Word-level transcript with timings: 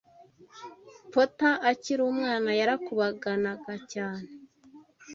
Pota 1.11 1.49
akiri 1.71 2.01
Umwana 2.13 2.49
yarakubaganaga 2.59 3.73
cyane 3.91 4.27